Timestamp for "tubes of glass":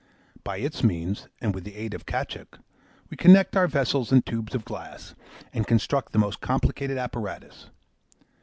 4.25-5.13